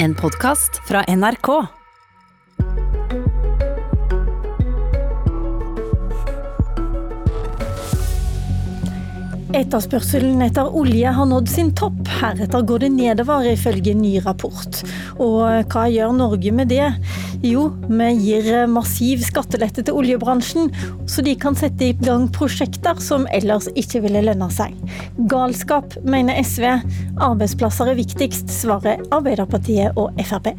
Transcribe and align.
En 0.00 0.12
podkast 0.14 0.76
fra 0.86 1.00
NRK. 1.10 1.48
Etterspørselen 9.58 10.44
etter 10.46 10.70
olje 10.70 11.10
har 11.16 11.26
nådd 11.26 11.50
sin 11.50 11.72
topp. 11.74 11.98
Heretter 12.20 12.62
går 12.62 12.84
det 12.84 12.92
nedover, 12.94 13.48
ifølge 13.56 13.96
ny 13.98 14.20
rapport. 14.22 14.84
Og 15.18 15.66
hva 15.66 15.88
gjør 15.90 16.14
Norge 16.14 16.54
med 16.54 16.70
det? 16.70 16.92
Jo, 17.44 17.68
vi 17.86 18.08
gir 18.18 18.66
massiv 18.66 19.22
skattelette 19.22 19.84
til 19.86 19.98
oljebransjen, 20.00 20.72
så 21.06 21.22
de 21.22 21.36
kan 21.38 21.54
sette 21.58 21.86
i 21.86 21.94
gang 21.94 22.26
prosjekter 22.34 22.98
som 23.02 23.28
ellers 23.34 23.68
ikke 23.78 24.02
ville 24.06 24.24
lønne 24.26 24.48
seg. 24.50 24.74
Galskap, 25.30 25.94
mener 26.02 26.40
SV. 26.42 26.66
Arbeidsplasser 27.28 27.92
er 27.92 28.00
viktigst, 28.00 28.50
svarer 28.50 29.04
Arbeiderpartiet 29.14 29.94
og 29.94 30.18
Frp. 30.26 30.50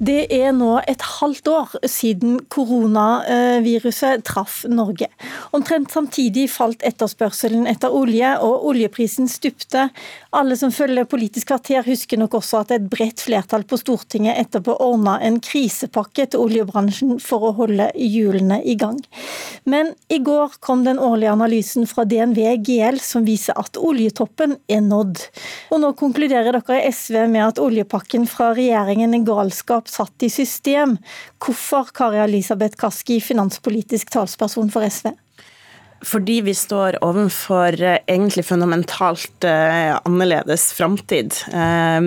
Det 0.00 0.30
er 0.32 0.54
nå 0.56 0.78
et 0.88 1.02
halvt 1.20 1.48
år 1.52 1.72
siden 1.84 2.38
koronaviruset 2.48 4.22
traff 4.24 4.62
Norge. 4.64 5.10
Omtrent 5.52 5.92
samtidig 5.92 6.46
falt 6.48 6.80
etterspørselen 6.88 7.66
etter 7.68 7.92
olje, 7.92 8.30
og 8.40 8.64
oljeprisen 8.70 9.28
stupte. 9.28 9.90
Alle 10.32 10.56
som 10.56 10.72
følger 10.72 11.04
Politisk 11.10 11.50
kvarter 11.50 11.84
husker 11.84 12.16
nok 12.16 12.38
også 12.38 12.62
at 12.62 12.72
et 12.78 12.86
bredt 12.88 13.20
flertall 13.20 13.66
på 13.68 13.76
Stortinget 13.76 14.40
etterpå 14.40 14.78
ordna 14.80 15.18
en 15.20 15.36
krisepakke 15.44 16.30
til 16.32 16.46
oljebransjen 16.46 17.20
for 17.20 17.50
å 17.50 17.52
holde 17.60 17.90
hjulene 17.92 18.62
i 18.64 18.78
gang. 18.80 19.02
Men 19.68 19.92
i 20.08 20.22
går 20.24 20.56
kom 20.64 20.86
den 20.88 21.02
årlige 21.02 21.34
analysen 21.36 21.84
fra 21.90 22.06
DNV 22.08 22.40
GL 22.64 23.02
som 23.04 23.28
viser 23.28 23.58
at 23.60 23.76
oljetoppen 23.76 24.56
er 24.64 24.80
nådd. 24.86 25.20
Og 25.76 25.84
nå 25.84 25.92
konkluderer 26.00 26.56
dere 26.56 26.80
i 26.80 26.88
SV 26.88 27.26
med 27.28 27.50
at 27.50 27.60
oljepakken 27.60 28.24
fra 28.30 28.54
regjeringen 28.56 29.12
er 29.18 29.28
galskap 29.28 29.89
satt 29.90 30.26
i 30.26 30.30
system. 30.32 30.96
Hvorfor, 31.42 31.90
Kari 31.94 32.22
Elisabeth 32.22 32.78
Kaski, 32.80 33.20
finanspolitisk 33.24 34.12
talsperson 34.14 34.70
for 34.72 34.86
SV? 34.86 35.12
Fordi 36.00 36.38
vi 36.40 36.54
står 36.56 36.96
overfor 37.04 37.76
eh, 37.82 37.98
egentlig 38.08 38.46
fundamentalt 38.48 39.44
eh, 39.44 39.92
annerledes 40.08 40.72
framtid. 40.72 41.34
Eh, 41.52 42.00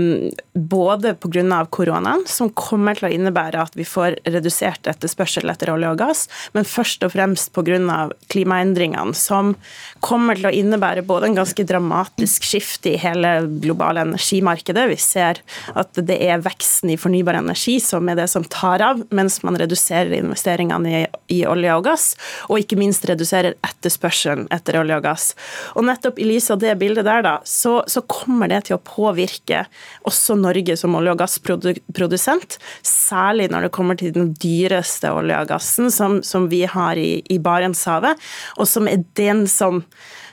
både 0.54 1.14
pga. 1.14 1.66
koronaen, 1.70 2.24
som 2.28 2.50
kommer 2.50 2.98
til 2.98 3.08
å 3.08 3.12
innebære 3.14 3.62
at 3.62 3.78
vi 3.78 3.86
får 3.86 4.18
redusert 4.26 4.90
etterspørsel 4.90 5.50
etter 5.50 5.70
olje 5.74 5.92
og 5.94 6.00
gass, 6.02 6.26
men 6.54 6.66
først 6.66 7.06
og 7.06 7.14
fremst 7.14 7.54
pga. 7.54 8.10
klimaendringene, 8.34 9.14
som 9.14 9.54
kommer 10.02 10.36
til 10.36 10.50
å 10.50 10.54
innebære 10.54 11.06
både 11.06 11.30
en 11.30 11.38
ganske 11.38 11.64
dramatisk 11.64 12.44
skifte 12.50 12.96
i 12.96 13.02
hele 13.02 13.46
globale 13.62 14.08
energimarkedet. 14.08 14.88
Vi 14.90 14.98
ser 14.98 15.44
at 15.78 15.94
det 15.94 16.18
er 16.18 16.42
veksten 16.42 16.90
i 16.94 16.98
fornybar 16.98 17.38
energi 17.38 17.78
som 17.82 18.10
er 18.10 18.18
det 18.18 18.28
som 18.32 18.44
tar 18.44 18.82
av, 18.82 19.06
mens 19.14 19.42
man 19.46 19.58
reduserer 19.60 20.18
investeringene 20.18 20.98
i, 20.98 21.06
i 21.38 21.40
olje 21.50 21.78
og 21.78 21.86
gass, 21.86 22.10
og 22.50 22.62
ikke 22.62 22.80
minst 22.82 23.06
reduserer 23.10 23.54
etterspørsel 23.54 23.83
etterspørselen 23.84 24.48
etter 24.54 24.80
olje 24.80 24.98
og 24.98 25.04
gass. 25.06 25.28
Og 25.76 25.86
nettopp 25.88 26.22
i 26.22 26.28
lys 26.28 26.50
av 26.54 26.62
det 26.64 26.74
bildet 26.80 27.06
der, 27.08 27.24
da, 27.26 27.36
så, 27.48 27.82
så, 27.92 28.04
kommer 28.14 28.50
det 28.52 28.64
til 28.68 28.78
å 28.78 28.84
påvirke 28.84 29.66
også 30.08 30.38
Norge 30.40 30.78
som 30.80 30.96
olje- 30.96 31.14
og 31.16 31.22
gassprodusent. 31.22 32.58
Særlig 32.86 33.50
når 33.52 33.68
det 33.68 33.74
kommer 33.76 34.00
til 34.00 34.14
den 34.16 34.34
dyreste 34.40 35.12
olje 35.12 35.44
og 35.44 35.52
gassen 35.52 35.92
som, 35.94 36.22
som 36.24 36.48
vi 36.52 36.64
har 36.70 37.00
i, 37.00 37.24
i 37.34 37.40
Barentshavet, 37.44 38.20
og 38.58 38.70
som 38.70 38.88
er 38.92 39.04
den 39.20 39.46
som 39.52 39.84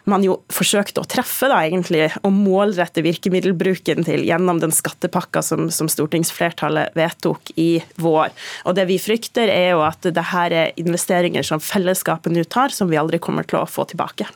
man 0.09 0.25
jo 0.25 0.39
forsøkte 0.53 1.03
å 1.03 1.09
treffe, 1.09 1.49
da, 1.51 1.61
egentlig, 1.67 2.09
og 2.25 2.35
målrette 2.35 3.05
virkemiddelbruken 3.05 4.07
til 4.07 4.25
gjennom 4.27 4.61
den 4.63 4.75
skattepakka 4.75 5.43
som, 5.45 5.69
som, 5.75 5.91
stortingsflertallet 5.91 6.97
vedtok 6.99 7.53
i 7.61 7.83
vår. 8.01 8.31
Og 8.65 8.79
Det 8.79 8.87
vi 8.89 9.01
frykter, 9.03 9.51
er 9.53 9.75
jo 9.75 9.85
at 9.87 10.07
det 10.07 10.29
her 10.33 10.55
er 10.55 10.79
investeringer 10.81 11.47
som 11.47 11.63
fellesskapet 11.63 12.33
nå 12.33 12.47
tar, 12.49 12.73
som 12.75 12.91
vi 12.91 13.01
aldri 13.01 13.21
kommer 13.23 13.47
til 13.49 13.61
å 13.61 13.69
få 13.69 13.89
tilbake. 13.91 14.29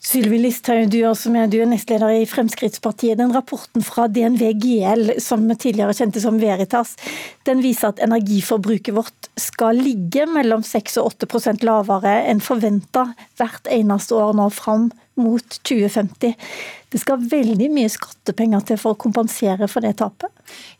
Sylvi 0.00 0.38
Listhaug, 0.40 0.86
du, 0.88 1.02
du 1.04 1.56
er 1.60 1.68
nestleder 1.68 2.14
i 2.22 2.28
Fremskrittspartiet. 2.28 3.18
Den 3.20 3.34
Rapporten 3.36 3.84
fra 3.84 4.06
DNV 4.08 4.46
GL, 4.56 5.02
som 5.20 5.44
tidligere 5.52 5.92
kjente 5.92 6.22
som 6.22 6.38
Veritas, 6.40 6.94
den 7.44 7.60
viser 7.60 7.92
at 7.92 8.00
energiforbruket 8.00 8.96
vårt 8.96 9.28
skal 9.36 9.76
ligge 9.76 10.24
mellom 10.30 10.64
6 10.64 10.96
og 11.02 11.12
8% 11.20 11.66
lavere 11.68 12.14
enn 12.30 12.40
forventa 12.40 13.10
hvert 13.36 13.68
eneste 13.68 14.16
år 14.16 14.32
nå 14.40 14.48
fram 14.56 14.88
mot 15.20 15.60
2050. 15.68 16.34
Det 16.90 16.98
skal 16.98 17.22
veldig 17.22 17.68
mye 17.70 17.90
skattepenger 17.92 18.64
til 18.66 18.78
for 18.80 18.96
å 18.96 18.98
kompensere 18.98 19.68
for 19.70 19.84
det 19.84 19.92
tapet? 20.00 20.32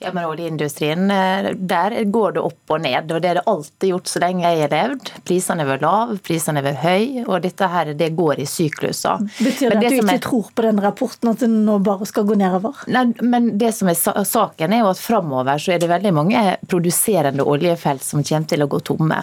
Ja, 0.03 0.11
men 0.11 0.25
Oljeindustrien, 0.27 1.05
eh, 1.11 1.53
der 1.55 1.95
går 2.11 2.33
det 2.35 2.43
opp 2.43 2.73
og 2.75 2.81
ned. 2.83 3.13
og 3.13 3.23
Det 3.23 3.29
er 3.31 3.35
det 3.39 3.47
alltid 3.47 3.91
gjort 3.93 4.11
så 4.11 4.23
lenge 4.25 4.43
jeg 4.43 4.61
har 4.65 4.73
levd. 4.75 5.11
Prisene 5.25 5.63
har 5.63 5.69
vært 5.71 5.85
lave, 5.85 6.17
prisene 6.19 6.59
har 6.59 6.67
vært 6.67 6.83
høye, 6.83 7.25
og 7.29 7.43
dette 7.45 7.69
her, 7.69 7.93
det 7.95 8.09
går 8.17 8.41
i 8.43 8.47
sykluser. 8.51 9.23
Betyr 9.39 9.71
det, 9.71 9.79
det 9.81 9.87
at 9.87 9.95
du 9.95 9.99
ikke 10.01 10.17
er, 10.17 10.25
tror 10.25 10.49
på 10.55 10.65
den 10.67 10.81
rapporten, 10.83 11.31
at 11.31 11.45
den 11.45 11.55
nå 11.69 11.79
bare 11.79 12.09
skal 12.11 12.27
gå 12.27 12.35
nedover? 12.41 12.83
Nei, 12.91 13.05
men 13.23 13.53
det 13.59 13.71
som 13.77 13.93
er 13.93 13.95
saken 13.95 14.75
er 14.75 14.83
jo 14.83 14.91
at 14.91 14.99
framover 14.99 15.63
så 15.63 15.77
er 15.77 15.79
det 15.79 15.93
veldig 15.93 16.15
mange 16.17 16.43
produserende 16.67 17.47
oljefelt 17.47 18.03
som 18.03 18.25
kommer 18.25 18.51
til 18.51 18.67
å 18.67 18.71
gå 18.73 18.83
tomme. 18.91 19.21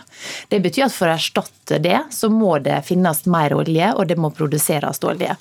Det 0.47 0.61
betyr 0.63 0.87
at 0.87 0.95
for 0.95 1.11
å 1.11 1.17
erstatte 1.17 1.81
det, 1.83 1.99
så 2.15 2.31
må 2.31 2.59
det 2.63 2.79
finnes 2.87 3.25
mer 3.27 3.57
olje, 3.57 3.91
og 3.91 4.07
det 4.07 4.15
må 4.15 4.31
produseres 4.31 5.03
olje. 5.07 5.35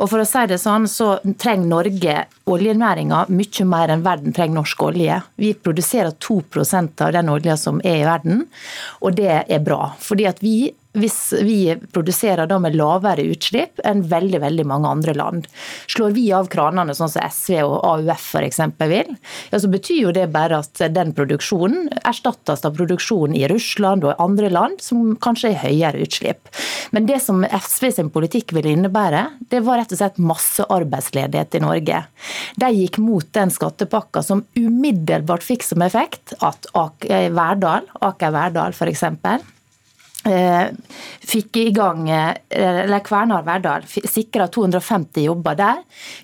Og 0.00 0.10
for 0.10 0.22
å 0.22 0.28
si 0.28 0.44
det 0.50 0.60
sånn, 0.62 0.88
så 0.90 1.12
trenger 1.40 1.70
Norge 1.70 2.16
oljenæringa 2.50 3.24
mye 3.30 3.66
mer 3.68 3.94
enn 3.94 4.04
verden 4.06 4.34
trenger 4.36 4.60
norsk 4.60 4.82
olje. 4.88 5.20
Vi 5.40 5.52
produserer 5.54 6.16
2% 6.16 7.04
av 7.06 7.14
den 7.16 7.30
olja 7.32 7.56
som 7.60 7.80
er 7.84 8.00
i 8.00 8.08
verden, 8.08 8.46
og 9.00 9.16
det 9.18 9.42
er 9.42 9.64
bra. 9.64 9.92
Fordi 10.00 10.28
at 10.30 10.42
vi 10.44 10.56
hvis 10.98 11.18
vi 11.46 11.76
produserer 11.94 12.48
da 12.50 12.58
med 12.62 12.74
lavere 12.78 13.22
utslipp 13.30 13.82
enn 13.86 14.02
veldig 14.10 14.40
veldig 14.42 14.66
mange 14.66 14.90
andre 14.90 15.14
land. 15.14 15.46
Slår 15.90 16.14
vi 16.16 16.24
av 16.34 16.48
kranene 16.50 16.94
sånn 16.96 17.12
som 17.12 17.26
SV 17.26 17.60
og 17.62 17.76
AUF 17.86 18.24
f.eks. 18.34 18.60
vil, 18.90 19.12
ja, 19.52 19.60
så 19.60 19.70
betyr 19.70 20.00
jo 20.08 20.14
det 20.16 20.26
bare 20.34 20.62
at 20.64 20.82
den 20.94 21.12
produksjonen 21.16 21.90
erstattes 22.02 22.64
av 22.66 22.74
produksjon 22.78 23.36
i 23.38 23.46
Russland 23.50 24.06
og 24.06 24.18
andre 24.22 24.50
land 24.50 24.82
som 24.82 25.14
kanskje 25.22 25.52
har 25.54 25.70
høyere 25.70 26.02
utslipp. 26.06 26.50
Men 26.90 27.06
det 27.06 27.20
som 27.22 27.44
SV 27.44 27.90
sin 27.94 28.10
politikk 28.10 28.54
ville 28.56 28.74
innebære, 28.74 29.26
det 29.52 29.62
var 29.66 29.80
rett 29.80 29.94
og 29.94 30.02
slett 30.02 30.18
masse 30.22 30.66
arbeidsledighet 30.66 31.54
i 31.54 31.62
Norge. 31.62 32.02
De 32.60 32.72
gikk 32.74 32.98
mot 33.02 33.26
den 33.36 33.54
skattepakka 33.54 34.24
som 34.26 34.42
umiddelbart 34.58 35.46
fikk 35.46 35.66
som 35.66 35.86
effekt 35.86 36.34
at 36.42 36.66
Aker 36.74 37.30
Verdal, 37.36 37.86
Aker 38.00 38.34
Verdal 38.34 38.74
Eh, 39.40 39.59
fikk 40.20 41.56
i 41.56 41.70
gang 41.72 42.10
eh, 42.10 42.34
eller 42.50 43.00
Kværnar 43.00 43.44
Verdal 43.46 43.86
sikra 43.88 44.46
250 44.52 45.24
jobber 45.24 45.56
der. 45.56 45.78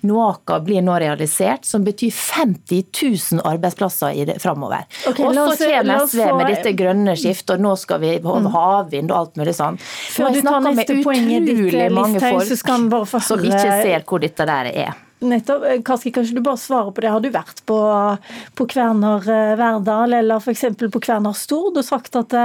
Noaka 0.05 0.59
blir 0.61 0.83
nå 0.85 0.99
realisert, 1.01 1.65
som 1.65 1.85
betyr 1.85 2.13
50 2.13 2.83
000 3.33 3.41
arbeidsplasser 3.47 4.13
i 4.13 4.27
det 4.29 4.37
framover. 4.43 4.85
Okay, 5.09 5.25
og 5.25 5.33
så 5.57 5.71
kommer 5.71 6.05
SV 6.05 6.21
med 6.37 6.53
dette 6.53 6.75
grønne 6.77 7.17
skiftet, 7.17 7.55
og 7.57 7.65
nå 7.65 7.73
skal 7.81 8.03
vi 8.03 8.13
på 8.21 8.37
mm. 8.37 8.51
havvind 8.53 9.11
og 9.11 9.17
alt 9.17 9.41
mulig 9.41 9.57
sånn. 9.57 9.81
Før 9.81 10.35
du 10.35 10.43
tar 10.45 10.61
neste 10.67 11.01
poenget 11.01 11.49
ditt, 11.49 11.81
mange 11.97 12.21
folk 12.21 12.53
som 13.25 13.45
ikke 13.49 13.81
ser 13.81 14.05
hvor 14.05 14.21
dette 14.21 14.45
der 14.47 14.73
er. 14.75 15.03
Nettopp. 15.17 15.63
Karski, 15.65 15.81
Kaski, 15.87 16.11
kanskje 16.13 16.35
du 16.37 16.43
bare 16.45 16.61
svarer 16.61 16.93
på 16.93 17.01
det. 17.01 17.09
Har 17.09 17.23
du 17.23 17.31
vært 17.33 17.63
på, 17.65 17.77
på 18.53 18.67
Kværner 18.69 19.25
Verdal 19.57 20.13
eller 20.19 20.37
f.eks. 20.37 20.67
på 20.77 21.01
Kværner 21.01 21.33
Stord 21.33 21.81
og 21.81 21.87
sagt 21.87 22.19
at 22.19 22.37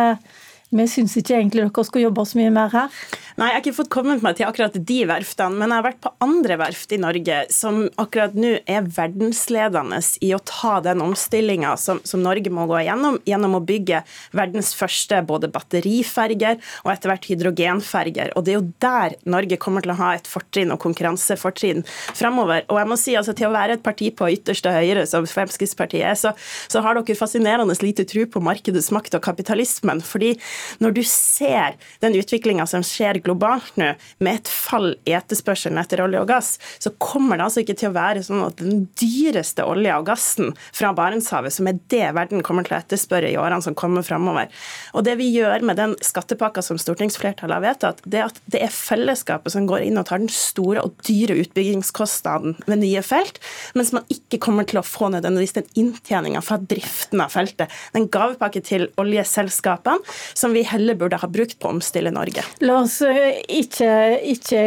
vi 0.73 0.87
syns 0.89 1.15
ikke 1.21 1.37
egentlig 1.37 1.67
dere 1.67 1.85
skulle 1.85 2.07
jobbe 2.07 2.25
så 2.25 2.39
mye 2.39 2.53
mer 2.55 2.73
her. 2.73 3.01
Nei, 3.37 3.49
jeg 3.49 3.55
har 3.55 3.63
ikke 3.63 3.77
fått 3.77 3.91
kommet 3.93 4.23
meg 4.25 4.37
til 4.39 4.47
akkurat 4.49 4.77
de 4.77 4.99
verftene, 5.09 5.57
men 5.57 5.73
jeg 5.73 5.81
har 5.81 5.87
vært 5.87 6.01
på 6.05 6.13
andre 6.25 6.57
verft 6.61 6.93
i 6.93 6.99
Norge 7.01 7.39
som 7.53 7.83
akkurat 8.01 8.35
nå 8.37 8.55
er 8.69 8.89
verdensledende 8.97 10.01
i 10.25 10.33
å 10.37 10.41
ta 10.49 10.79
den 10.85 11.03
omstillinga 11.05 11.75
som, 11.81 12.01
som, 12.09 12.23
Norge 12.25 12.53
må 12.55 12.65
gå 12.71 12.79
igjennom, 12.83 13.19
gjennom 13.29 13.57
å 13.59 13.63
bygge 13.67 14.03
verdens 14.37 14.73
første 14.79 15.21
både 15.29 15.51
batteriferger 15.53 16.61
og 16.85 16.93
etter 16.93 17.13
hvert 17.13 17.29
hydrogenferger. 17.31 18.33
Og 18.37 18.47
det 18.47 18.55
er 18.55 18.59
jo 18.61 18.69
der 18.85 19.17
Norge 19.29 19.61
kommer 19.61 19.85
til 19.85 19.95
å 19.95 19.99
ha 20.01 20.13
et 20.17 20.29
fortrinn 20.31 20.73
og 20.75 20.81
konkurransefortrinn 20.85 21.85
fremover. 22.17 22.67
Og 22.69 22.81
jeg 22.81 22.91
må 22.93 23.01
si 23.01 23.17
altså 23.19 23.37
til 23.37 23.51
å 23.51 23.55
være 23.57 23.79
et 23.79 23.85
parti 23.85 24.13
på 24.17 24.31
ytterste 24.37 24.73
høyre, 24.73 25.05
som 25.09 25.29
Fremskrittspartiet 25.29 26.07
er, 26.13 26.19
så, 26.19 26.33
så 26.73 26.85
har 26.85 26.97
dere 26.97 27.19
fascinerende 27.19 27.77
lite 27.83 28.07
tro 28.09 28.25
på 28.29 28.45
markedets 28.45 28.93
makt 28.95 29.17
og 29.19 29.25
kapitalismen. 29.25 30.01
fordi 30.05 30.37
Når 30.83 30.97
du 30.97 31.03
ser 31.07 31.77
den 32.05 32.17
utviklinga 32.19 32.67
som 32.69 32.85
skjer 32.87 33.21
globalt 33.25 33.77
nå, 33.81 33.93
med 34.23 34.41
et 34.41 34.51
fall 34.51 34.93
i 35.09 35.15
etterspørselen 35.17 35.81
etter 35.81 36.03
olje 36.05 36.23
og 36.23 36.29
gass, 36.31 36.55
så 36.83 36.93
kommer 37.03 37.39
det 37.39 37.47
altså 37.47 37.63
ikke 37.63 37.77
til 37.79 37.91
å 37.91 37.97
være 37.97 38.25
sånn 38.27 38.45
at 38.47 38.61
den 38.61 38.87
dyreste 39.01 39.67
olja 39.67 39.99
og 40.01 40.09
gassen 40.11 40.53
fra 40.75 40.93
Barentshavet, 40.97 41.55
som 41.55 41.69
er 41.71 41.81
det 41.93 42.13
verden 42.17 42.45
kommer 42.47 42.67
til 42.67 42.77
å 42.77 42.81
etterspørre 42.83 43.31
i 43.31 43.39
årene 43.41 43.65
som 43.65 43.77
kommer 43.79 44.05
framover. 44.07 44.51
Og 44.97 45.07
det 45.07 45.17
vi 45.21 45.31
gjør 45.33 45.65
med 45.67 45.81
den 45.81 45.97
skattepakka 46.05 46.65
som 46.65 46.81
stortingsflertallet 46.81 47.59
har 47.59 47.65
vedtatt, 47.65 48.03
det 48.05 48.21
er 48.21 48.31
at 48.31 48.41
det 48.53 48.63
er 48.67 48.75
fellesskapet 48.75 49.55
som 49.55 49.69
går 49.69 49.87
inn 49.87 50.01
og 50.01 50.09
tar 50.09 50.23
den 50.23 50.33
store 50.33 50.85
og 50.85 50.97
dyre 51.07 51.39
utbyggingskostnaden 51.43 52.57
ved 52.67 52.83
nye 52.83 53.03
felt, 53.07 53.41
mens 53.79 53.93
man 53.95 54.07
ikke 54.13 54.41
kommer 54.43 54.67
til 54.69 54.81
å 54.81 54.87
få 54.87 55.11
nødvendigvis 55.13 55.57
den 55.59 55.71
inntjeninga 55.79 56.43
fra 56.45 56.59
driften 56.59 57.23
av 57.25 57.33
feltet. 57.35 57.73
Den 57.95 58.09
gavepakke 58.13 58.63
til 58.65 58.89
oljeselskapene 59.01 60.03
som 60.39 60.52
vi 60.55 60.63
heller 60.67 60.97
burde 60.99 61.19
ha 61.21 61.29
brukt 61.29 61.59
på 61.61 61.69
å 61.69 61.75
omstille 61.77 62.13
Norge. 62.15 62.45
La 62.65 62.79
oss 62.83 62.99
eh, 63.07 63.41
ikke, 63.61 63.91
ikke 64.35 64.63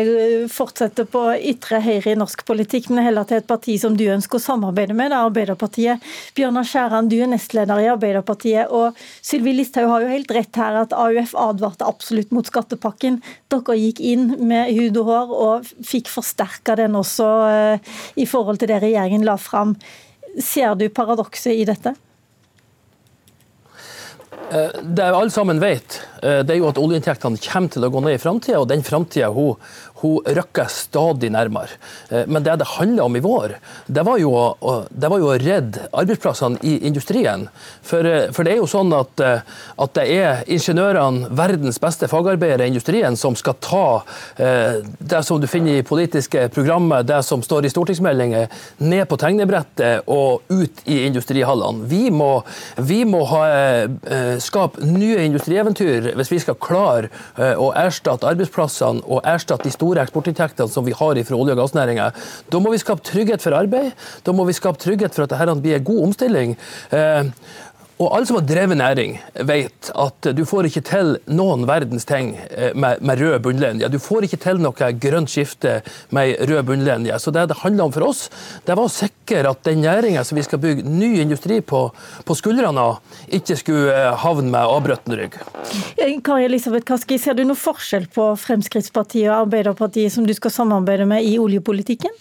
fortsette 0.52 1.06
på 1.10 1.24
ytre 1.52 1.82
høyre 1.84 2.14
i 2.14 2.20
norsk 2.20 2.46
politikk, 2.48 2.90
men 2.92 3.06
heller 3.08 3.28
til 3.28 3.42
et 3.42 3.50
parti 3.50 3.78
som 3.82 3.98
du 3.98 4.06
ønsker 4.12 4.40
å 4.40 4.44
samarbeide 4.44 4.96
med, 4.98 5.12
det 5.12 5.20
er 5.20 5.30
Arbeiderpartiet. 5.30 6.08
Bjørnar 6.38 6.68
Skjæran, 6.70 7.10
du 7.12 7.18
er 7.20 7.32
nestleder 7.32 7.84
i 7.84 7.90
Arbeiderpartiet, 7.94 8.72
og 8.74 8.98
Sylvi 9.26 9.56
Listhaug 9.58 9.92
har 9.92 10.06
jo 10.06 10.14
helt 10.14 10.34
rett 10.36 10.62
her 10.62 10.82
at 10.84 10.96
AUF 10.96 11.36
advarte 11.40 11.88
absolutt 11.88 12.34
mot 12.36 12.48
skattepakken. 12.48 13.22
Dere 13.52 13.78
gikk 13.80 14.02
inn 14.04 14.32
med 14.48 14.74
hud 14.76 15.02
og 15.02 15.12
hår 15.12 15.36
og 15.36 15.76
fikk 15.86 16.12
forsterka 16.14 16.78
den 16.80 16.98
også 17.00 17.30
eh, 17.50 17.94
i 18.22 18.28
forhold 18.30 18.62
til 18.62 18.72
det 18.72 18.82
regjeringen 18.84 19.26
la 19.28 19.38
fram. 19.42 19.76
Ser 20.42 20.76
du 20.80 20.90
paradokset 20.92 21.56
i 21.56 21.68
dette? 21.68 21.96
Eh, 24.52 24.82
det 24.82 25.04
alle 25.04 25.32
sammen 25.32 25.62
vet, 25.62 26.05
det 26.21 26.53
er 26.53 26.59
jo 26.59 26.69
at 26.69 26.79
oljeinntektene 26.81 27.41
kommer 27.41 27.73
til 27.73 27.85
å 27.85 27.91
gå 27.94 28.03
ned 28.06 28.17
i 28.17 28.21
framtida, 28.21 28.62
og 28.62 28.69
den 28.71 28.83
framtida 28.85 29.31
hun, 29.35 29.59
hun 30.01 30.21
rykker 30.25 30.67
stadig 30.71 31.31
nærmere. 31.33 31.79
Eh, 32.09 32.25
men 32.27 32.44
det 32.44 32.56
det 32.59 32.67
handler 32.75 33.03
om 33.03 33.15
i 33.15 33.23
vår, 33.23 33.56
det 33.88 34.03
var 34.06 34.19
jo, 34.19 34.31
det 34.89 35.09
å 35.12 35.33
redde 35.39 35.88
arbeidsplassene 35.91 36.59
i 36.63 36.77
industrien. 36.88 37.47
For, 37.83 38.06
for, 38.35 38.45
det 38.45 38.56
er 38.56 38.62
jo 38.62 38.69
sånn 38.69 38.94
at, 38.95 39.21
at 39.21 39.95
det 39.97 40.06
er 40.13 40.44
ingeniørene, 40.51 41.29
verdens 41.35 41.79
beste 41.81 42.07
fagarbeidere 42.12 42.67
i 42.67 42.71
industrien, 42.71 43.17
som 43.19 43.35
skal 43.35 43.57
ta 43.63 43.85
det 44.38 45.21
som 45.27 45.41
du 45.41 45.47
finner 45.51 45.79
i 45.79 45.85
politiske 45.85 46.47
programmer, 46.53 47.03
det 47.03 47.21
som 47.27 47.44
står 47.44 47.67
i 47.67 47.71
stortingsmeldinger, 47.73 48.47
ned 48.88 49.06
på 49.09 49.19
tegnebrettet 49.21 50.07
og 50.12 50.47
ut 50.50 50.83
i 50.88 51.01
industrihallene. 51.09 51.85
Vi 51.91 52.09
må, 52.13 52.31
vi 52.77 53.01
må 53.09 53.23
ha 53.29 53.44
skape 54.41 54.85
nye 54.88 55.25
industrieventyr 55.27 56.05
hvis 56.13 56.31
vi 56.31 56.42
skal 56.44 56.57
klare 56.62 57.10
eh, 57.38 57.56
å 57.57 57.72
erstatte 57.78 58.30
arbeidsplassene 58.30 59.04
og 59.06 59.25
erstatte 59.28 59.69
de 59.69 59.74
store 59.74 60.04
eksportinntektene 60.06 60.72
som 60.72 60.86
vi 60.86 60.96
har 60.96 61.22
fra 61.25 61.38
olje- 61.38 61.56
og 61.56 61.62
gassnæringa. 61.63 62.10
Da 62.52 62.62
må 62.62 62.74
vi 62.74 62.81
skape 62.81 63.06
trygghet 63.06 63.44
for 63.46 63.56
arbeid, 63.57 63.94
da 64.25 64.36
må 64.36 64.46
vi 64.48 64.57
skape 64.57 64.81
trygghet 64.81 65.16
for 65.16 65.25
at 65.25 65.34
dette 65.34 65.60
blir 65.63 65.80
en 65.80 65.88
god 65.88 66.04
omstilling. 66.10 66.56
Og 67.95 68.09
alle 68.12 68.27
som 68.27 68.36
har 68.36 68.44
drevet 68.44 68.75
næring, 68.75 69.13
vet 69.47 69.89
at 69.95 70.27
du 70.36 70.42
får 70.47 70.68
ikke 70.68 70.81
til 70.83 71.13
noen 71.31 71.63
verdens 71.68 72.03
ting 72.07 72.33
eh, 72.50 72.74
med, 72.75 73.00
med 73.00 73.21
rød 73.21 73.38
bunnlinje. 73.45 73.88
Du 73.88 74.01
får 74.03 74.27
ikke 74.27 74.39
til 74.44 74.59
noe 74.59 74.89
grønt 75.00 75.31
skifte 75.31 75.77
med 76.15 76.36
rød 76.50 76.65
bunnlinje. 76.68 77.15
Så 77.24 77.31
det 77.31 77.45
det 77.53 77.62
handler 77.62 77.88
om 77.88 77.95
for 77.95 78.09
oss, 78.09 78.25
det 78.68 78.75
var 78.75 78.89
å 78.89 78.92
sikre 78.92 79.47
at 79.47 79.63
den 79.63 79.86
næringa 79.86 80.25
som 80.27 80.36
vi 80.36 80.44
skal 80.44 80.59
bygge 80.59 80.83
ny 80.83 81.13
industri 81.24 81.62
på, 81.63 81.86
på 82.27 82.36
skuldrene 82.36 82.83
av, 82.83 83.19
ikke 83.31 83.59
skulle 83.62 83.95
eh, 83.95 84.12
havne 84.25 84.51
med 84.51 84.75
avbrøtten 84.75 85.15
rygg. 85.15 85.39
Eh, 85.95 86.18
Kari 86.25 86.50
Elisabeth 86.50 86.88
Kaski, 86.89 87.19
ser 87.21 87.39
du 87.39 87.45
noe 87.48 87.59
forskjell 87.59 88.09
på 88.12 88.33
Fremskrittspartiet 88.44 89.30
og 89.30 89.45
Arbeiderpartiet 89.45 90.12
som 90.12 90.27
du 90.27 90.36
skal 90.36 90.51
samarbeide 90.51 91.07
med 91.07 91.24
i 91.24 91.38
oljepolitikken? 91.39 92.12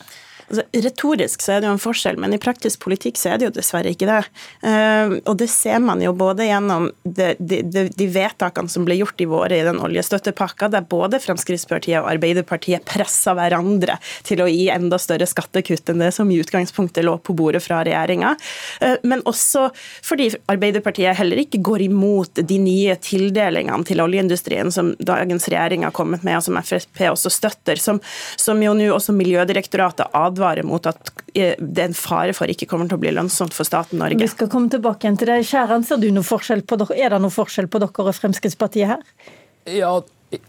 Altså, 0.49 0.64
retorisk 0.85 1.43
så 1.43 1.55
er 1.55 1.62
det 1.62 1.69
jo 1.69 1.75
en 1.75 1.81
forskjell, 1.82 2.19
men 2.20 2.35
i 2.37 2.41
praktisk 2.41 2.82
politikk 2.85 3.19
så 3.20 3.32
er 3.32 3.41
det 3.41 3.49
jo 3.49 3.55
dessverre 3.56 3.93
ikke 3.94 4.08
det. 4.08 4.20
Uh, 4.64 5.17
og 5.25 5.38
det 5.41 5.49
ser 5.52 5.81
man 5.82 6.02
jo 6.05 6.12
både 6.17 6.49
gjennom 6.49 6.91
de, 7.02 7.32
de, 7.38 7.62
de, 7.88 8.08
vedtakene 8.14 8.70
som 8.70 8.85
ble 8.87 8.99
gjort 8.99 9.25
i 9.25 9.29
våre 9.31 9.58
i 9.58 9.64
den 9.67 9.81
oljestøttepakka, 9.82 10.69
der 10.75 10.85
både 10.88 11.20
Fremskrittspartiet 11.25 12.02
og 12.02 12.11
Arbeiderpartiet 12.12 12.85
pressa 12.88 13.35
hverandre 13.37 13.96
til 14.26 14.44
å 14.44 14.49
gi 14.50 14.69
enda 14.73 14.99
større 15.00 15.29
skattekutt 15.29 15.91
enn 15.91 16.05
det 16.05 16.12
som 16.17 16.31
i 16.31 16.38
utgangspunktet 16.43 17.06
lå 17.06 17.17
på 17.25 17.37
bordet 17.37 17.64
fra 17.64 17.81
regjeringa. 17.87 18.35
Uh, 18.82 18.96
men 19.06 19.25
også 19.29 19.70
fordi 20.05 20.31
Arbeiderpartiet 20.52 21.17
heller 21.19 21.41
ikke 21.41 21.62
går 21.64 21.87
imot 21.88 22.44
de 22.44 22.61
nye 22.61 22.99
tildelingene 23.00 23.88
til 23.88 24.05
oljeindustrien 24.05 24.73
som 24.75 24.93
dagens 25.00 25.49
regjering 25.49 25.88
har 25.88 25.96
kommet 25.96 26.25
med, 26.26 26.38
og 26.38 26.46
som 26.46 26.61
Frp 26.64 27.02
også 27.11 27.32
støtter, 27.32 27.81
som, 27.81 27.99
som 28.41 28.61
jo 28.62 28.73
nå 28.76 28.87
også 28.94 29.12
Miljødirektoratet 29.14 30.12
advarer 30.14 30.34
advarer 30.35 30.67
mot 30.67 30.87
at 30.91 31.13
eh, 31.35 31.55
det 31.59 31.87
er 31.87 31.91
en 31.91 31.97
fare 31.97 32.35
for 32.37 32.51
ikke 32.51 32.69
kommer 32.71 32.91
til 32.91 32.99
å 32.99 33.05
bli 33.05 33.15
lønnsomt 33.15 33.57
for 33.57 33.67
staten 33.69 34.03
Norge. 34.03 34.21
Vi 34.21 34.33
skal 34.35 34.51
komme 34.53 34.73
tilbake 34.73 35.07
igjen 35.07 35.21
til 35.21 35.33
det. 35.33 35.41
Skjæran, 35.49 35.87
ser 35.87 36.03
du 36.03 36.11
noe 36.13 36.27
forskjell 36.27 36.67
på 36.69 36.79
dere? 36.83 36.99
Er 36.99 37.17
det 37.17 37.23
noe 37.25 37.35
forskjell 37.35 37.71
på 37.71 37.81
dere 37.83 38.09
og 38.11 38.19
Fremskrittspartiet 38.19 38.93
her? 38.95 39.33
Ja, 39.71 39.97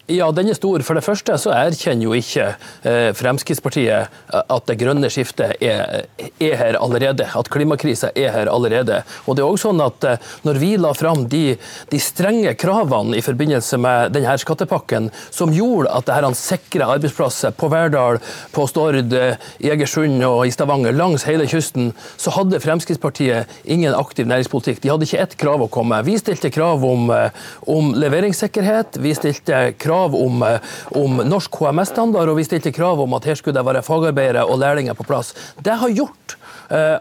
ja, 0.08 0.28
den 0.32 0.50
er 0.50 0.58
stor. 0.58 0.82
For 0.86 0.98
det 0.98 1.04
første 1.06 1.36
så 1.42 1.52
erkjenner 1.56 2.08
jo 2.08 2.16
ikke 2.18 2.46
eh, 2.86 3.10
Fremskrittspartiet 3.18 4.12
at 4.34 4.68
det 4.70 4.78
grønne 4.82 5.10
skiftet 5.14 5.62
er, 5.64 6.06
er, 6.38 6.56
her 6.60 6.78
allerede. 6.80 7.26
At 7.26 7.50
klimakrisa 7.54 8.12
er 8.18 8.32
her 8.36 8.52
allerede. 8.52 9.02
Og 9.26 9.38
det 9.38 9.44
er 9.44 9.50
også 9.50 9.72
sånn 9.72 9.82
at 9.82 10.06
eh, 10.06 10.32
Når 10.46 10.60
vi 10.62 10.72
la 10.82 10.92
fram 10.98 11.26
de, 11.30 11.56
de, 11.90 12.00
strenge 12.02 12.54
kravene 12.60 13.18
i 13.18 13.24
forbindelse 13.26 13.80
med 13.82 14.14
denne 14.16 14.36
skattepakken, 14.42 15.10
som 15.34 15.54
gjorde 15.54 15.92
at 15.94 16.08
det 16.08 16.18
her 16.18 16.30
sikra 16.38 16.90
arbeidsplasser 16.96 17.54
på 17.58 17.70
Verdal, 17.72 18.20
på 18.54 18.66
Stord, 18.70 19.14
Egersund 19.60 20.24
og 20.28 20.46
i 20.46 20.54
Stavanger, 20.54 20.94
langs 20.96 21.26
hele 21.30 21.48
kysten, 21.50 21.92
så 22.22 22.34
hadde 22.36 22.62
Fremskrittspartiet 22.64 23.52
ingen 23.64 23.96
aktiv 23.98 24.28
næringspolitikk. 24.30 24.82
De 24.84 24.92
hadde 24.94 25.08
ikke 25.08 25.24
ett 25.24 25.38
krav 25.42 25.66
å 25.66 25.70
komme. 25.72 26.02
Vi 26.06 26.18
stilte 26.22 26.54
krav 26.54 26.86
om, 26.86 27.10
eh, 27.10 27.30
om 27.66 27.94
leveringssikkerhet. 27.98 29.02
vi 29.02 29.14
stilte 29.18 29.65
krav 29.72 30.16
om, 30.16 30.44
eh, 30.44 30.60
om 30.96 31.18
norsk 31.26 31.62
HMS-standard, 31.62 32.30
og 32.30 32.38
vi 32.38 32.48
stilte 32.48 32.74
krav 32.76 33.02
om 33.02 33.14
at 33.18 33.26
her 33.26 33.36
skulle 33.36 33.58
det 33.58 33.66
være 33.66 33.86
fagarbeidere 33.86 34.46
og 34.46 34.60
lærlinger 34.60 34.94
på 34.94 35.08
plass. 35.08 35.34
Det 35.64 35.80
har 35.82 35.90
gjort 35.90 36.38
Eh, 36.38 36.45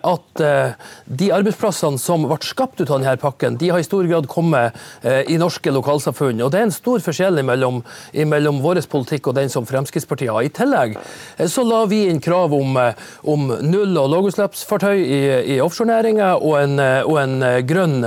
at 0.04 0.42
eh, 0.44 0.74
de 1.06 1.30
arbeidsplassene 1.34 2.00
som 2.00 2.26
ble 2.28 2.38
skapt 2.44 2.80
ut 2.80 2.90
av 2.90 3.00
denne 3.00 3.16
pakken, 3.20 3.58
de 3.60 3.70
har 3.72 3.80
i 3.80 3.86
stor 3.86 4.06
grad 4.08 4.28
kommet 4.30 4.76
eh, 5.02 5.22
i 5.32 5.38
norske 5.40 5.72
lokalsamfunn. 5.72 6.42
Og 6.44 6.52
Det 6.52 6.60
er 6.60 6.68
en 6.68 6.74
stor 6.74 7.02
forskjell 7.04 7.42
mellom, 7.46 7.82
mellom 8.12 8.60
vår 8.64 8.82
politikk 8.90 9.30
og 9.30 9.38
den 9.38 9.52
som 9.52 9.66
Fremskrittspartiet 9.68 10.32
har. 10.32 10.44
I 10.44 10.52
tillegg 10.54 10.96
så 11.50 11.64
la 11.66 11.84
vi 11.90 12.04
inn 12.10 12.20
krav 12.24 12.54
om, 12.54 12.76
om 13.30 13.48
null- 13.64 14.00
og 14.00 14.10
lavutslippsfartøy 14.12 14.98
i, 15.00 15.20
i 15.56 15.60
offshorenæringa 15.64 16.34
og, 16.36 16.78
og, 17.08 17.16
en 17.24 17.48
grønn 17.66 17.98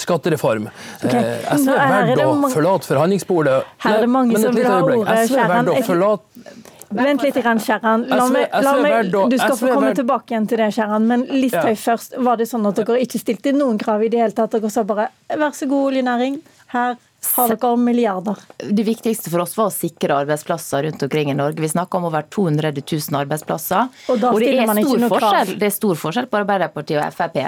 skattereform. 0.00 0.68
Okay. 1.02 1.38
SV 1.58 1.72
er 1.76 1.94
verdt 1.96 2.24
å 2.24 2.52
forlate 2.52 2.88
forhandlingsbordet. 2.88 3.58
Her 3.84 3.98
er 3.98 4.06
det 4.06 4.12
mange 4.12 4.40
som 4.40 4.56
vil 4.56 4.68
ha 4.68 4.80
ordet. 4.82 5.18
SV 5.28 5.40
er 5.40 5.52
verdt 5.56 5.74
å 5.74 5.80
forlate 5.86 6.60
Vent 6.96 7.22
litt, 7.24 7.38
Kjerran. 7.66 8.04
La 8.10 8.26
meg, 8.32 8.56
la 8.64 8.74
meg, 8.82 9.12
du 9.12 9.38
skal 9.38 9.56
få 9.58 9.70
komme 9.74 9.92
tilbake 9.96 10.34
igjen 10.34 10.48
til 10.50 10.60
det, 10.62 10.72
Kjerran. 10.76 11.06
Men 11.08 11.24
Listhaug 11.30 11.78
først. 11.80 12.18
Var 12.18 12.40
det 12.40 12.48
sånn 12.50 12.68
at 12.68 12.80
dere 12.80 13.00
ikke 13.04 13.20
stilte 13.22 13.54
noen 13.56 13.80
krav 13.80 14.04
i 14.04 14.10
det 14.12 14.20
hele 14.22 14.36
tatt? 14.36 14.52
Dere 14.56 14.70
sa 14.72 14.84
bare 14.86 15.08
vær 15.30 15.56
så 15.56 15.68
god, 15.70 15.92
oljenæring. 15.92 16.40
Her 16.74 16.96
har 17.36 17.52
dere 17.54 17.76
milliarder? 17.76 18.36
Det 18.58 18.82
viktigste 18.82 19.30
for 19.30 19.44
oss 19.44 19.54
var 19.56 19.70
å 19.70 19.74
sikre 19.74 20.16
arbeidsplasser 20.22 20.82
rundt 20.86 21.02
omkring 21.06 21.30
i 21.30 21.36
Norge. 21.38 21.62
Vi 21.62 21.70
snakker 21.70 21.98
om 22.00 22.08
over 22.10 22.26
200 22.26 22.72
000 22.80 23.18
arbeidsplasser. 23.22 23.88
Og 24.12 24.42
ikke 24.42 24.66
noe 24.74 25.10
krav? 25.12 25.52
Det 25.58 25.68
er 25.68 25.74
stor 25.74 25.98
forskjell 25.98 26.28
på 26.30 26.40
Arbeiderpartiet 26.42 26.98
og 27.00 27.14
Frp. 27.14 27.38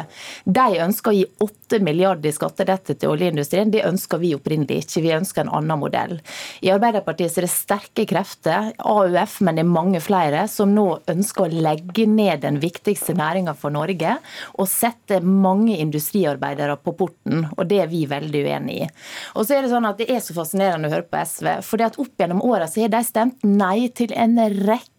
De 0.44 0.66
ønsker 0.84 1.10
å 1.10 1.16
gi 1.16 1.24
8 1.46 1.80
milliarder 1.84 2.30
i 2.30 2.34
skattelette 2.36 2.96
til 3.00 3.12
oljeindustrien. 3.12 3.72
Det 3.74 3.82
ønsker 3.86 4.22
vi 4.22 4.34
opprinnelig 4.36 4.84
ikke. 4.84 5.02
Vi 5.04 5.12
ønsker 5.16 5.44
en 5.44 5.52
annen 5.58 5.82
modell. 5.82 6.16
I 6.64 6.72
Arbeiderpartiet 6.74 7.38
er 7.38 7.48
det 7.48 7.52
sterke 7.52 8.06
krefter, 8.08 8.70
AUF, 8.78 9.40
men 9.44 9.58
det 9.58 9.66
er 9.66 9.74
mange 9.74 10.02
flere, 10.04 10.46
som 10.50 10.72
nå 10.74 10.86
ønsker 11.10 11.48
å 11.48 11.62
legge 11.66 12.06
ned 12.10 12.44
den 12.46 12.60
viktigste 12.62 13.16
næringa 13.18 13.56
for 13.58 13.74
Norge 13.74 14.16
og 14.54 14.70
sette 14.70 15.20
mange 15.24 15.76
industriarbeidere 15.82 16.78
på 16.80 16.94
porten. 16.98 17.48
Og 17.56 17.66
det 17.68 17.82
er 17.84 17.90
vi 17.90 18.04
veldig 18.08 18.44
uenig 18.46 18.80
i. 18.84 18.88
Og 19.34 19.44
så 19.46 19.58
er 19.58 19.63
det 19.64 19.72
sånn 19.72 19.88
at 19.88 20.00
det 20.00 20.08
er 20.12 20.22
så 20.24 20.36
fascinerende 20.36 20.90
å 20.90 20.94
høre 20.94 21.08
på 21.08 21.20
SV. 21.20 21.50
fordi 21.66 21.86
at 21.88 22.00
Opp 22.02 22.20
gjennom 22.20 22.42
åra 22.44 22.68
har 22.68 22.92
de 22.92 23.04
stemt 23.06 23.46
nei 23.46 23.88
til 23.96 24.12
en 24.16 24.36
rekke 24.64 24.93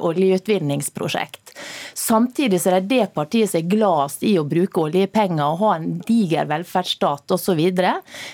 oljeutvinningsprosjekt. 0.00 1.52
Samtidig 1.94 2.60
så 2.60 2.70
er 2.70 2.80
det 2.80 2.88
det 2.90 3.06
partiet 3.14 3.50
som 3.50 3.60
er 3.60 3.68
gladest 3.70 4.22
i 4.26 4.34
å 4.38 4.44
bruke 4.48 4.82
oljepenger 4.86 5.44
og 5.46 5.60
ha 5.62 5.70
en 5.78 5.86
diger 6.06 6.46
velferdsstat 6.50 7.32
osv. 7.36 7.62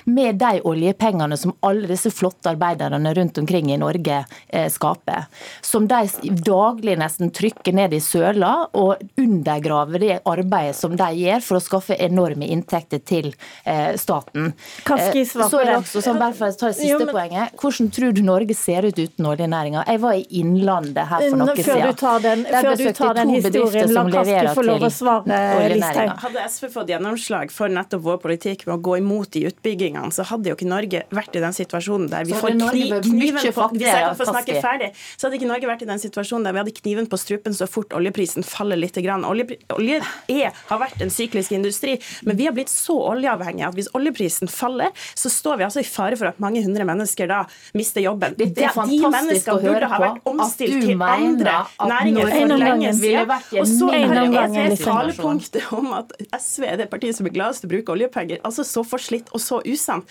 med 0.04 0.38
de 0.40 0.60
oljepengene 0.64 1.36
som 1.38 1.54
alle 1.60 1.86
disse 1.90 2.10
flotte 2.10 2.50
arbeiderne 2.50 3.14
rundt 3.14 3.38
omkring 3.38 3.72
i 3.72 3.78
Norge 3.78 4.24
eh, 4.48 4.68
skaper. 4.70 5.26
Som 5.60 5.86
de 5.88 6.02
daglig 6.42 6.98
nesten 6.98 7.30
trykker 7.30 7.72
ned 7.72 7.94
i 7.94 8.00
søla 8.00 8.68
og 8.72 9.02
undergraver 9.18 9.98
det 10.02 10.18
arbeidet 10.28 10.76
som 10.76 10.96
de 10.98 11.10
gjør 11.22 11.40
for 11.46 11.58
å 11.58 11.62
skaffe 11.64 11.96
enorme 12.02 12.48
inntekter 12.50 13.02
til 13.06 13.32
eh, 13.64 13.94
staten. 14.00 14.52
Kaski, 14.84 15.24
så 15.28 15.46
er 15.46 15.64
det 15.64 15.70
det. 15.72 15.78
også 15.82 16.02
sånn, 16.04 16.20
bare 16.20 16.36
for 16.36 16.50
å 16.50 16.56
ta 16.58 16.70
det 16.72 16.76
siste 16.80 16.90
Jo, 16.90 16.98
men- 17.04 17.14
poenget, 17.14 17.56
Hvordan 17.62 17.90
tror 17.94 18.12
du 18.12 18.22
Norge 18.22 18.54
ser 18.56 18.82
ut 18.88 18.98
uten 18.98 19.26
oljenæringa? 19.26 19.84
Jeg 19.86 20.00
var 20.02 20.18
i 20.18 20.26
Innlandet 20.42 21.08
her 21.08 21.28
for 21.32 21.40
noe 21.40 21.56
Før 21.62 21.80
du 21.82 21.92
tar 22.02 22.22
den, 22.24 22.44
du 22.44 22.86
tar 22.96 23.14
den 23.18 23.32
historien, 23.32 23.92
la 23.96 24.04
Kaski 24.12 24.54
få 24.56 24.64
lov 24.66 24.86
å 24.86 24.90
svare. 24.92 25.40
Listhaug. 25.72 26.12
Hadde 26.26 26.46
SV 26.52 26.68
fått 26.76 26.92
gjennomslag 26.92 27.52
for 27.54 27.72
nettopp 27.72 28.04
vår 28.06 28.18
politikk 28.22 28.66
med 28.68 28.76
å 28.76 28.80
gå 28.88 28.96
imot 29.00 29.32
de 29.34 29.44
utbyggingene, 29.50 30.12
så 30.14 30.26
hadde 30.28 30.52
jo 30.52 30.56
ikke 30.58 30.68
Norge 30.70 31.02
vært 31.14 31.36
i 31.38 31.42
den 31.44 31.56
situasjonen 31.56 32.08
der 32.12 32.26
vi 32.28 32.36
får 32.36 32.54
kni, 32.56 32.86
kniven 33.08 33.52
på 33.56 33.68
Hvis 33.72 33.86
jeg 33.88 34.06
kan 34.06 34.18
få 34.18 34.28
snakke 34.30 34.58
ferdig, 34.62 34.90
så 35.16 35.26
hadde 35.26 35.38
ikke 35.40 35.50
Norge 35.50 35.70
vært 35.72 35.82
i 35.86 35.90
den 35.90 36.02
situasjonen 36.02 36.46
der 36.48 36.56
vi 36.56 36.62
hadde 36.62 36.76
kniven 36.78 37.08
på 37.10 37.18
strupen 37.20 37.56
så 37.56 37.68
fort 37.70 37.94
oljeprisen 37.96 38.46
faller 38.46 38.78
litt. 38.80 38.92
Grann. 39.02 39.24
Olje, 39.24 39.56
olje 39.72 40.02
er, 40.28 40.52
har 40.68 40.78
vært 40.78 41.00
en 41.02 41.10
syklisk 41.10 41.54
industri, 41.56 41.94
men 42.28 42.36
vi 42.36 42.44
har 42.44 42.52
blitt 42.52 42.68
så 42.68 42.92
oljeavhengige 43.14 43.70
at 43.70 43.74
hvis 43.78 43.88
oljeprisen 43.96 44.50
faller, 44.52 44.92
så 45.16 45.30
står 45.32 45.56
vi 45.62 45.64
altså 45.64 45.80
i 45.80 45.86
fare 45.88 46.18
for 46.20 46.28
at 46.28 46.38
mange 46.44 46.60
hundre 46.62 46.84
mennesker 46.84 47.30
da 47.30 47.38
mister 47.78 48.04
jobben. 48.04 48.36
Det 48.36 48.50
er 48.50 48.52
Det- 48.52 48.56
de 48.62 48.68
fantastisk 48.76 49.10
menneskene 49.16 49.56
å 49.56 49.62
høre 49.62 49.72
burde 49.72 49.88
ha 49.88 49.96
på, 49.96 50.02
vært 50.04 50.20
at 50.20 50.28
omstilt 50.32 50.72
du 50.76 50.86
til 50.86 50.96
mener 51.22 51.50
at 51.52 51.82
Norge 51.88 52.26
for 52.32 52.62
lenge 52.62 52.92
siden. 52.98 53.32
Og 53.60 53.68
så 53.70 53.90
er 53.96 54.12
det 54.12 54.78
talepunktet 54.82 55.60
et 55.62 55.72
om 55.76 55.92
at 55.96 56.14
SV 56.38 56.66
er 56.68 56.80
det 56.82 56.88
partiet 56.92 57.18
som 57.18 57.28
er 57.28 57.34
gladest 57.34 57.64
til 57.64 57.70
å 57.70 57.74
bruke 57.76 57.94
oljepenger. 57.96 58.42
Altså 58.46 58.66
så 58.66 58.84
forslitt 58.86 59.32
og 59.32 59.42
så 59.42 59.60
usant. 59.66 60.08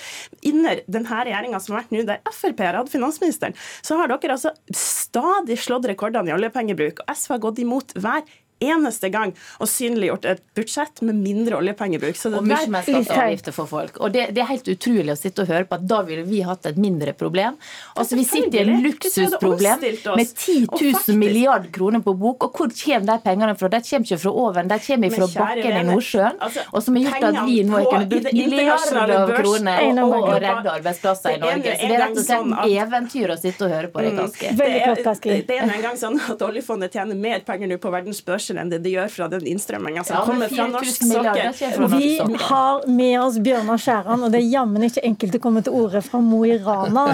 Under 0.48 0.84
denne 0.88 1.22
regjeringa 1.30 1.62
som 1.62 1.76
har 1.76 1.84
vært 1.84 1.96
nå, 1.96 2.06
der 2.08 2.22
Frp 2.32 2.64
har 2.66 2.80
hatt 2.80 2.92
finansministeren, 2.92 3.58
så 3.86 4.00
har 4.00 4.12
dere 4.12 4.38
altså 4.38 4.54
stadig 4.76 5.60
slått 5.62 5.90
rekordene 5.92 6.32
i 6.32 6.36
oljepengebruk. 6.36 7.04
Og 7.04 7.14
SV 7.16 7.36
har 7.36 7.44
gått 7.48 7.62
imot 7.64 7.96
hver 7.98 8.26
eneste 8.62 9.10
gang 9.14 9.34
og 9.60 9.68
synliggjort 9.70 10.26
et 10.32 10.42
budsjett 10.58 11.02
med 11.08 11.16
mindre 11.22 11.58
oljepengebruk. 11.60 12.16
Så 12.20 12.30
det 12.32 12.38
Og 12.42 12.48
mye 12.48 12.68
mer 12.72 12.86
skatteavgifter 12.86 13.56
for 13.56 13.70
folk. 13.70 13.98
Og 14.02 14.14
det, 14.14 14.28
det 14.36 14.44
er 14.44 14.50
helt 14.52 14.68
utrolig 14.72 15.12
å 15.14 15.18
sitte 15.20 15.44
og 15.46 15.52
høre 15.52 15.66
på 15.70 15.78
at 15.80 15.88
da 15.90 16.02
ville 16.08 16.24
vi 16.28 16.42
hatt 16.46 16.66
et 16.70 16.78
mindre 16.82 17.14
problem. 17.18 17.58
Altså 17.96 18.16
Vi 18.20 18.26
sitter 18.28 18.60
i 18.60 18.62
et 18.62 18.70
hadde 18.72 18.86
luksusproblem 18.88 19.82
med 20.18 20.28
10 20.36 20.68
000 20.70 20.94
faktisk- 20.94 21.18
milliard 21.18 21.68
kroner 21.74 22.00
på 22.06 22.14
bok. 22.18 22.44
Og 22.48 22.54
hvor 22.58 22.70
kommer 22.72 23.06
de 23.12 23.18
pengene 23.26 23.56
fra? 23.58 23.68
De 23.74 23.82
kommer 23.82 24.06
ikke 24.12 24.20
fra 24.22 24.32
oven, 24.46 24.68
de 24.72 24.80
kommer 24.88 25.16
fra 25.16 25.28
bakken 25.36 25.78
i 25.80 25.84
Nordsjøen. 25.90 26.38
altså, 26.40 26.66
Og 26.74 26.84
som 26.84 26.96
har 26.96 27.04
gjort 27.04 27.28
at 27.32 27.46
vi 27.48 27.58
nå 27.64 27.84
kunnet 27.90 28.10
bruke 28.10 28.34
milliarder 28.34 29.16
av 29.18 29.34
kroner 29.42 30.04
og, 30.04 30.14
og 30.22 30.30
redde 30.42 30.76
arbeidsplasser 30.78 31.30
i 31.30 31.34
en- 31.34 31.42
Norge. 31.42 31.76
Så 31.82 31.88
det 31.88 31.96
er 31.96 32.02
rett 32.02 32.12
og 32.12 32.18
slett 32.18 32.28
sånn 32.32 32.54
et 32.62 32.78
eventyr 32.86 33.32
å 33.34 33.38
sitte 33.40 33.66
og 33.66 33.72
høre 33.72 33.88
på 33.92 34.02
det, 34.06 34.12
ganske. 34.18 34.56
Det 34.58 34.66
er- 34.66 35.62
en 35.62 35.82
gang 35.82 35.92
Det 35.92 35.92
er 35.92 35.98
sånn 35.98 36.20
at 36.32 36.42
oljefondet 36.42 36.92
tjener 36.94 37.16
mer 37.16 37.40
penger 37.46 37.68
nå 37.68 37.78
på 37.82 37.92
verdens 37.92 38.22
børser 38.52 38.62
enn 38.62 38.72
det 38.72 38.82
de 38.84 38.94
gjør 38.96 39.10
fra 39.12 39.28
den 39.32 39.48
innstrømminga 39.48 40.04
som 40.04 40.16
Ja, 40.16 40.26
kommer 40.26 40.50
fra 40.50 40.68
norsk 40.68 41.04
sokkel. 41.08 41.98
Vi 41.98 42.38
har 42.40 42.88
med 42.88 43.20
oss 43.22 43.40
Bjørnar 43.40 43.80
Skjæran, 43.80 44.24
og 44.24 44.32
det 44.32 44.42
er 44.42 44.50
jammen 44.52 44.84
ikke 44.84 45.04
enkelt 45.06 45.36
å 45.36 45.42
komme 45.42 45.64
til 45.64 45.74
orde 45.74 46.02
fra 46.02 46.22
Mo 46.22 46.44
i 46.46 46.58
Rana 46.62 47.06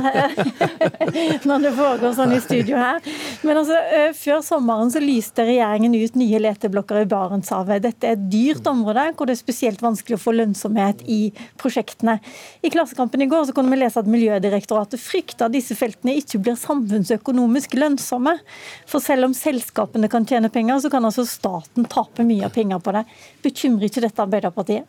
når 1.47 1.63
det 1.63 1.73
foregår 1.77 2.15
sånn 2.17 2.33
i 2.35 2.41
studio 2.41 2.77
her. 2.77 3.01
Men 3.43 3.61
altså, 3.61 3.77
eh, 3.93 4.11
før 4.17 4.41
sommeren 4.45 4.91
så 4.91 5.01
lyste 5.03 5.45
regjeringen 5.47 5.95
ut 5.95 6.17
nye 6.19 6.41
leteblokker 6.41 7.03
i 7.03 7.09
Barentshavet. 7.09 7.83
Dette 7.85 8.09
er 8.09 8.17
et 8.17 8.27
dyrt 8.31 8.67
område 8.67 9.09
hvor 9.17 9.29
det 9.29 9.37
er 9.37 9.41
spesielt 9.41 9.83
vanskelig 9.83 10.17
å 10.17 10.23
få 10.23 10.35
lønnsomhet 10.35 11.03
i 11.07 11.31
prosjektene. 11.61 12.17
I 12.65 12.71
Klassekampen 12.73 13.23
i 13.23 13.29
går 13.29 13.47
så 13.47 13.55
kunne 13.55 13.73
vi 13.73 13.81
lese 13.81 14.01
at 14.01 14.09
Miljødirektoratet 14.09 15.01
frykter 15.01 15.47
at 15.47 15.55
disse 15.55 15.75
feltene 15.77 16.15
ikke 16.17 16.41
blir 16.43 16.57
samfunnsøkonomisk 16.59 17.77
lønnsomme. 17.77 18.37
For 18.89 19.03
selv 19.03 19.29
om 19.29 19.35
selskapene 19.37 20.09
kan 20.11 20.25
tjene 20.27 20.51
penger, 20.53 20.81
så 20.83 20.91
kan 20.91 21.05
altså 21.07 21.26
staten 21.29 21.87
taper 21.89 22.27
mye 22.27 22.47
av 22.47 22.53
penger 22.55 22.81
på 22.83 22.93
det. 22.95 23.03
Bekymrer 23.45 23.89
ikke 23.89 24.03
dette 24.07 24.23
Arbeiderpartiet? 24.23 24.87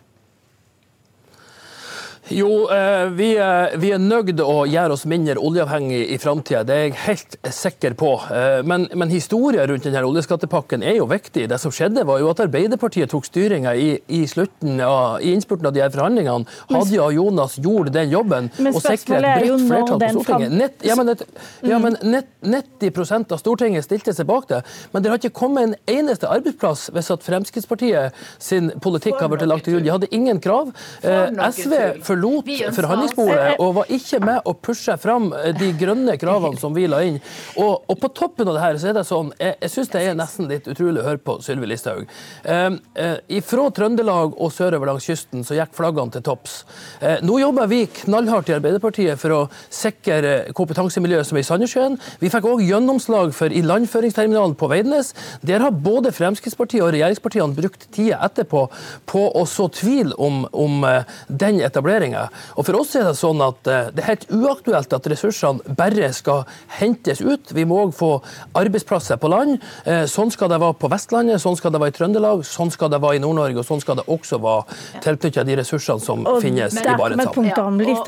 Jo, 2.31 2.69
eh, 2.71 3.07
vi, 3.11 3.37
eh, 3.39 3.79
vi 3.81 3.91
er 3.95 3.99
nødt 3.99 4.41
å 4.45 4.67
gjøre 4.69 4.93
oss 4.93 5.05
mindre 5.09 5.39
oljeavhengig 5.41 6.01
i 6.13 6.19
framtida. 6.21 6.63
Det 6.67 6.75
er 6.75 6.83
jeg 6.89 6.97
helt 7.07 7.37
sikker 7.55 7.95
på. 7.97 8.11
Eh, 8.29 8.63
Men, 8.69 8.89
men 8.95 9.09
historien 9.09 9.67
rundt 9.69 9.85
denne 9.87 10.03
oljeskattepakken 10.05 10.83
er 10.83 10.99
jo 10.99 11.07
viktig. 11.09 11.47
Det 11.49 11.59
som 11.61 11.73
skjedde, 11.73 12.05
var 12.05 12.19
jo 12.21 12.29
at 12.31 12.41
Arbeiderpartiet 12.43 13.11
tok 13.11 13.25
styringa 13.25 13.75
i, 13.77 14.01
i, 14.09 14.25
slutten 14.27 14.81
av, 14.85 15.23
i 15.23 15.33
innspurten 15.33 15.71
av 15.71 15.73
de 15.77 15.81
her 15.81 15.93
forhandlingene. 15.95 16.45
Hadia 16.69 17.07
og 17.07 17.15
Jonas 17.15 17.57
gjorde 17.57 17.95
den 17.95 18.13
jobben 18.13 18.51
og 18.59 18.81
sikret 18.83 19.25
et 19.25 19.47
bredt 19.47 19.65
flertall 19.69 20.03
på 20.03 20.11
Stortinget. 20.19 20.57
Nett, 20.59 20.85
ja, 20.85 20.99
men, 20.99 21.15
ja, 21.63 21.81
men 21.81 21.97
nett, 22.03 22.29
90 22.43 23.33
av 23.33 23.41
Stortinget 23.41 23.87
stilte 23.87 24.13
seg 24.17 24.29
bak 24.29 24.49
det. 24.51 24.61
Men 24.93 25.05
det 25.05 25.13
har 25.13 25.23
ikke 25.23 25.39
kommet 25.39 25.71
en 25.71 25.77
eneste 25.89 26.29
arbeidsplass 26.29 26.89
hvis 26.93 27.13
at 27.15 27.25
Fremskrittspartiet 27.25 28.19
sin 28.43 28.73
politikk 28.85 29.23
har 29.23 29.33
vært 29.33 29.47
lagt 29.49 29.69
til 29.69 29.79
grunn. 29.79 29.87
De 29.87 29.95
hadde 29.95 30.13
ingen 30.15 30.43
krav. 30.43 30.75
SV 31.01 31.73
tull. 32.05 32.18
Forlot 32.19 32.77
forhandlingsbordet 32.77 33.57
og 33.63 33.75
var 33.79 33.93
ikke 33.95 34.21
med 34.25 34.49
å 34.49 34.55
pushe 34.55 34.97
fram 35.01 35.31
eh, 35.37 35.53
de 35.57 35.71
grønne 35.79 36.17
kravene 36.21 36.61
som 36.63 36.75
vi 36.77 36.87
la 36.91 37.03
inn. 37.07 37.19
Og, 37.57 37.85
og 37.89 38.01
på 38.03 38.11
toppen 38.17 38.49
av 38.49 38.59
det 38.59 38.65
her 38.65 38.81
så 38.81 38.91
er 38.91 38.99
det 38.99 39.07
sånn, 39.09 39.33
jeg, 39.39 39.57
jeg 39.65 39.75
syns 39.75 39.93
det 39.95 40.05
er 40.05 40.19
nesten 40.19 40.51
litt 40.51 40.69
utrolig 40.71 41.03
å 41.03 41.09
høre 41.09 41.23
på 41.23 41.39
Sylvi 41.45 41.71
Listhaug. 41.71 42.07
Eh, 42.45 42.69
eh, 42.99 43.39
fra 43.49 43.69
Trøndelag 43.75 44.37
og 44.37 44.53
sørover 44.55 44.93
langs 44.93 45.07
kysten 45.09 45.45
så 45.47 45.57
gikk 45.59 45.75
flaggene 45.77 46.15
til 46.15 46.25
topps. 46.27 46.61
Eh, 47.01 47.23
nå 47.27 47.39
jobber 47.43 47.71
vi 47.71 47.83
knallhardt 48.03 48.51
i 48.53 48.57
Arbeiderpartiet 48.57 49.21
for 49.21 49.35
å 49.35 49.41
sikre 49.73 50.53
kompetansemiljøet 50.57 51.29
som 51.29 51.39
er 51.39 51.45
i 51.45 51.49
Sandnessjøen. 51.49 51.99
Vi 52.23 52.33
fikk 52.33 52.49
òg 52.49 52.65
gjennomslag 52.67 53.35
for 53.37 53.55
ilandføringsterminalen 53.55 54.57
på 54.59 54.71
Veidnes. 54.73 55.15
Der 55.47 55.63
har 55.65 55.75
både 55.75 56.13
Fremskrittspartiet 56.15 56.85
og 56.85 56.93
regjeringspartiene 56.95 57.57
brukt 57.59 57.89
tida 57.95 58.21
etterpå 58.27 58.67
på 59.09 59.25
å 59.39 59.45
så 59.49 59.69
tvil 59.73 60.15
om, 60.19 60.45
om 60.53 60.85
eh, 60.89 61.05
den 61.29 61.61
etableringa. 61.65 62.08
Og 62.17 62.67
For 62.67 62.79
oss 62.79 62.95
er 62.99 63.09
det 63.09 63.17
sånn 63.19 63.41
at 63.45 63.69
eh, 63.69 63.91
det 63.95 64.05
er 64.05 64.11
helt 64.13 64.27
uaktuelt 64.31 64.93
at 64.97 65.09
ressursene 65.11 65.77
bare 65.79 66.13
skal 66.17 66.45
hentes 66.79 67.21
ut. 67.21 67.53
Vi 67.55 67.65
må 67.69 67.83
òg 67.87 67.95
få 67.97 68.11
arbeidsplasser 68.59 69.21
på 69.21 69.31
land. 69.33 69.59
Eh, 69.85 70.05
Sånn 70.09 70.33
skal 70.33 70.51
det 70.51 70.59
være 70.63 70.77
på 70.81 70.89
Vestlandet, 70.91 71.41
sånn 71.43 71.57
skal 71.59 71.73
det 71.75 71.81
være 71.83 71.93
i 71.93 71.97
Trøndelag, 71.99 72.45
sånn 72.47 72.71
skal 72.75 72.91
det 72.93 73.01
være 73.03 73.19
i 73.19 73.23
Nord-Norge, 73.23 73.61
og 73.61 73.67
sånn 73.67 73.83
skal 73.83 73.99
det 74.01 74.07
også 74.11 74.39
være 74.43 74.79
tilknytta 75.05 75.45
de 75.47 75.57
ressursene 75.61 76.03
som 76.03 76.25
Og 76.27 76.41
finnes 76.43 76.75
men, 76.75 76.85
i 76.85 76.97
Barentshavet. 76.99 77.51
Ja, 77.53 77.65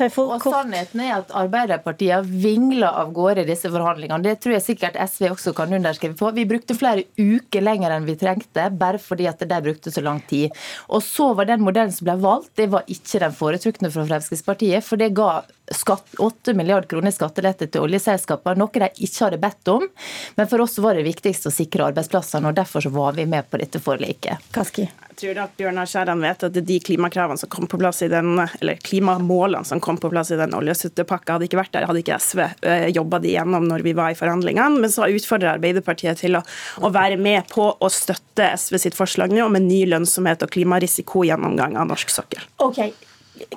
og, 0.09 0.33
og 0.35 0.45
sannheten 0.45 1.03
er 1.05 1.13
at 1.19 1.33
Arbeiderpartiet 1.37 2.15
har 2.17 2.27
vingla 2.27 2.91
av 3.01 3.13
gårde 3.15 3.45
i 3.45 3.49
disse 3.51 3.71
forhandlingene. 3.71 4.23
Det 4.25 4.37
tror 4.43 4.57
jeg 4.57 4.65
sikkert 4.65 4.99
SV 4.99 5.29
også 5.31 5.53
kan 5.57 5.73
underskrive 5.77 6.17
på. 6.19 6.31
Vi 6.35 6.47
brukte 6.49 6.77
flere 6.77 7.05
uker 7.19 7.63
lenger 7.63 7.95
enn 7.95 8.07
vi 8.09 8.17
trengte, 8.19 8.67
bare 8.81 9.01
fordi 9.01 9.29
at 9.29 9.43
de 9.45 9.61
brukte 9.63 9.93
så 9.93 10.03
lang 10.03 10.21
tid. 10.29 10.55
Og 10.89 11.03
så 11.05 11.31
var 11.37 11.49
den 11.49 11.63
modellen 11.65 11.93
som 11.93 12.07
ble 12.09 12.17
valgt, 12.21 12.53
det 12.59 12.69
var 12.73 12.87
ikke 12.91 13.21
den 13.23 13.35
foretrukne 13.37 13.90
fra 13.93 14.05
Fremskrittspartiet, 14.07 14.85
for 14.85 15.01
det 15.01 15.11
ga 15.17 15.41
skatt, 15.71 16.07
8 16.17 16.53
milliarder 16.53 16.87
kroner 16.87 17.11
i 17.11 17.15
skattelette 17.15 17.67
til 17.71 17.85
oljeselskaper, 17.85 18.57
noe 18.59 18.71
de 18.73 18.89
ikke 19.05 19.25
hadde 19.25 19.39
bedt 19.41 19.71
om. 19.71 19.87
Men 20.35 20.49
for 20.51 20.63
oss 20.63 20.77
var 20.83 20.97
det 20.97 21.05
viktigst 21.07 21.47
å 21.47 21.53
sikre 21.53 21.87
arbeidsplassene, 21.91 22.51
og 22.51 22.57
derfor 22.57 22.83
så 22.83 22.91
var 22.93 23.15
vi 23.17 23.27
med 23.29 23.47
på 23.49 23.61
dette 23.61 23.81
forliket. 23.83 24.51
Kaski. 24.55 24.89
Jeg 25.11 25.17
tror 25.19 25.41
at 25.43 25.55
Bjørnar 25.59 25.89
Skjæran 25.91 26.23
vet 26.23 26.43
at 26.47 26.55
de 26.55 26.77
klimakravene 26.81 27.37
som 27.37 27.49
kom 27.51 27.67
på 27.69 27.77
plass 27.81 27.99
i 28.01 28.07
den, 28.11 28.39
eller 28.39 28.79
klimamålene 28.81 29.67
som 29.67 29.81
kom 29.83 29.99
på 30.01 30.09
plass 30.11 30.31
i 30.31 30.39
den 30.39 30.55
oljesuttepakka, 30.57 31.35
hadde 31.35 31.49
ikke 31.49 31.59
vært 31.59 31.75
der, 31.75 31.85
hadde 31.89 32.01
ikke 32.01 32.17
SV 32.23 32.41
eh, 32.47 32.87
jobba 32.95 33.19
de 33.21 33.35
gjennom 33.35 33.67
når 33.67 33.85
vi 33.85 33.93
var 33.97 34.15
i 34.15 34.17
forhandlingene. 34.17 34.81
Men 34.81 34.93
så 34.93 35.09
utfordrer 35.11 35.57
Arbeiderpartiet 35.57 36.23
til 36.23 36.39
å, 36.39 36.43
å 36.81 36.91
være 36.95 37.19
med 37.21 37.51
på 37.51 37.67
å 37.75 37.91
støtte 37.91 38.53
SV 38.55 38.79
sitt 38.87 38.97
forslag 38.97 39.35
nå 39.35 39.45
om 39.45 39.59
en 39.59 39.67
ny 39.67 39.83
lønnsomhet 39.91 40.47
og 40.47 40.55
klimarisiko-gjennomgang 40.55 41.77
av 41.77 41.91
norsk 41.91 42.15
sokkel. 42.15 42.47
Ok, 42.63 42.81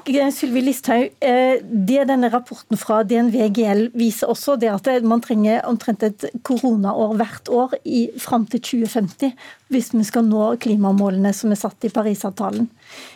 Sylvi 0.02 0.60
Listhaug, 0.60 1.10
eh, 1.22 1.60
det 1.62 2.08
denne 2.08 2.28
rapporten 2.28 2.76
fra 2.76 3.02
DNV 3.02 3.48
GL 3.54 3.84
viser 3.94 4.26
også, 4.26 4.56
det 4.56 4.68
at 4.68 5.02
man 5.02 5.20
trenger 5.20 5.62
omtrent 5.64 6.02
et 6.02 6.24
koronaår 6.42 7.14
hvert 7.16 7.48
år 7.48 7.74
i, 7.84 8.10
fram 8.18 8.46
til 8.46 8.60
2050 8.60 9.32
hvis 9.74 9.90
vi 9.94 10.04
skal 10.06 10.26
nå 10.28 10.54
klimamålene 10.62 11.32
som 11.34 11.52
er 11.52 11.58
satt 11.60 11.84
i 11.84 11.92
Parisavtalen. 11.92 12.68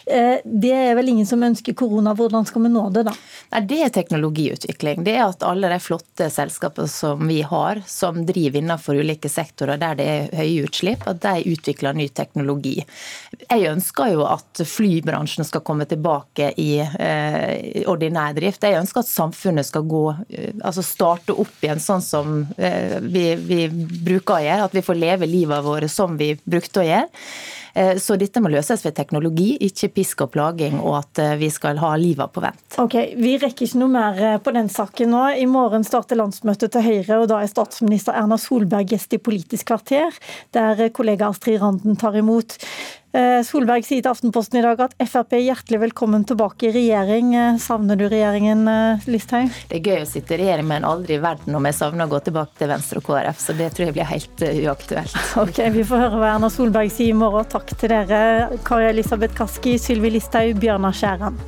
Eh, 0.06 0.38
Det 0.44 0.72
er 0.72 0.94
vel 0.96 1.08
ingen 1.12 1.26
som 1.26 1.42
ønsker 1.42 1.74
korona. 1.78 2.14
Hvordan 2.16 2.46
skal 2.46 2.62
vi 2.64 2.70
nå 2.72 2.84
det, 2.92 3.04
da? 3.08 3.14
Nei, 3.52 3.60
Det 3.60 3.80
er 3.84 3.94
teknologiutvikling. 3.94 5.04
Det 5.04 5.14
er 5.14 5.26
at 5.28 5.42
alle 5.46 5.68
de 5.70 5.78
flotte 5.78 6.28
selskapene 6.32 6.88
som 6.88 7.26
vi 7.28 7.42
har, 7.42 7.82
som 7.86 8.24
driver 8.26 8.58
innenfor 8.58 8.98
ulike 8.98 9.28
sektorer 9.30 9.78
der 9.78 9.94
det 9.98 10.06
er 10.08 10.36
høye 10.38 10.64
utslipp, 10.66 11.06
at 11.06 11.20
de 11.22 11.52
utvikler 11.52 11.94
ny 11.94 12.08
teknologi. 12.08 12.84
Jeg 13.48 13.68
ønsker 13.70 14.12
jo 14.14 14.24
at 14.26 14.62
flybransjen 14.66 15.46
skal 15.46 15.62
komme 15.66 15.86
tilbake 15.88 16.52
i 16.58 16.80
eh, 16.80 17.84
ordinær 17.86 18.34
drift. 18.36 18.64
Jeg 18.64 18.80
ønsker 18.80 19.04
at 19.04 19.10
samfunnet 19.10 19.68
skal 19.68 19.86
gå, 19.88 20.04
eh, 20.30 20.52
altså 20.64 20.82
starte 20.82 21.36
opp 21.36 21.62
igjen 21.62 21.80
sånn 21.82 22.02
som 22.04 22.40
eh, 22.56 22.98
vi, 23.04 23.34
vi 23.36 23.68
bruker 23.70 24.38
å 24.38 24.42
gjøre. 24.42 24.68
At 24.68 24.74
vi 24.76 24.84
får 24.84 24.98
leve 24.98 25.28
livet 25.28 25.64
vårt 25.64 25.90
som 25.92 26.16
vi 26.18 26.32
brukte 26.50 26.82
å 26.82 26.88
gjøre. 26.88 27.08
Eh, 27.78 27.96
så 28.02 28.16
dette 28.18 28.40
må 28.42 28.50
løses 28.50 28.82
ved 28.82 28.96
teknologi, 28.96 29.52
ikke 29.68 29.90
pisk 30.00 30.24
og 30.24 30.32
plaging, 30.34 30.80
og 30.80 30.98
at 31.02 31.20
eh, 31.22 31.36
vi 31.38 31.50
skal 31.52 31.78
ha 31.82 31.92
livet 32.00 32.32
på 32.34 32.42
vent. 32.42 32.64
Ok, 32.82 32.96
Vi 33.18 33.36
rekker 33.38 33.68
ikke 33.68 33.82
noe 33.82 33.92
mer 33.92 34.22
eh, 34.32 34.38
på 34.42 34.54
den 34.56 34.70
saken 34.72 35.12
nå. 35.14 35.24
I 35.38 35.46
morgen 35.50 35.86
starter 35.86 36.18
landsmøtet 36.18 36.74
til 36.74 36.86
Høyre, 36.86 37.20
og 37.20 37.28
da 37.30 37.42
er 37.42 37.50
statsminister 37.50 38.18
Erna 38.18 38.40
Solberg 38.40 38.94
gjest 38.94 39.14
i 39.14 39.22
Politisk 39.22 39.70
kvarter, 39.70 40.16
der 40.56 40.88
kollega 40.94 41.30
Astrid 41.30 41.60
Randen 41.62 41.98
tar 42.00 42.18
imot. 42.18 42.58
Solberg 43.44 43.82
sier 43.86 44.02
til 44.04 44.10
Aftenposten 44.12 44.60
i 44.60 44.62
dag 44.62 44.80
at 44.84 44.92
Frp 45.02 45.34
er 45.34 45.42
hjertelig 45.42 45.80
velkommen 45.88 46.22
tilbake 46.28 46.68
i 46.68 46.72
regjering. 46.74 47.32
Savner 47.62 47.98
du 47.98 48.04
regjeringen, 48.06 48.62
Listhaug? 49.10 49.50
Det 49.70 49.80
er 49.80 49.90
gøy 49.90 50.04
å 50.04 50.08
sitte 50.08 50.36
i 50.36 50.40
regjering, 50.42 50.68
men 50.70 50.86
aldri 50.86 51.16
i 51.16 51.22
verden 51.22 51.56
om 51.58 51.66
jeg 51.66 51.78
savner 51.80 52.06
å 52.06 52.12
gå 52.12 52.20
tilbake 52.28 52.54
til 52.60 52.70
Venstre 52.70 53.02
og 53.02 53.08
KrF. 53.08 53.40
Så 53.42 53.56
det 53.58 53.72
tror 53.74 53.88
jeg 53.88 53.96
blir 53.98 54.10
helt 54.12 54.44
uaktuelt. 54.48 55.18
Ok, 55.42 55.58
Vi 55.74 55.86
får 55.86 56.04
høre 56.04 56.20
hva 56.20 56.34
Erna 56.36 56.50
Solberg 56.52 56.92
sier 56.94 57.14
i 57.14 57.18
morgen. 57.18 57.48
Takk 57.50 57.74
til 57.74 57.90
dere, 57.94 58.22
Kari 58.66 58.90
Elisabeth 58.92 59.34
Kaski, 59.38 59.78
Sylvi 59.82 60.14
Listhaug, 60.14 60.54
Bjørnar 60.62 60.94
Skjæran. 60.94 61.42